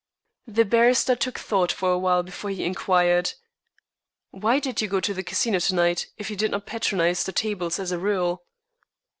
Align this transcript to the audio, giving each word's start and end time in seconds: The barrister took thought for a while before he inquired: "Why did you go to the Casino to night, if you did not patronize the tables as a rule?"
The 0.47 0.65
barrister 0.65 1.15
took 1.15 1.37
thought 1.37 1.71
for 1.71 1.91
a 1.91 1.97
while 1.99 2.23
before 2.23 2.49
he 2.49 2.63
inquired: 2.65 3.33
"Why 4.31 4.57
did 4.57 4.81
you 4.81 4.87
go 4.87 4.99
to 4.99 5.13
the 5.13 5.21
Casino 5.21 5.59
to 5.59 5.75
night, 5.75 6.07
if 6.17 6.31
you 6.31 6.35
did 6.35 6.49
not 6.49 6.65
patronize 6.65 7.23
the 7.23 7.31
tables 7.31 7.77
as 7.77 7.91
a 7.91 7.99
rule?" 7.99 8.43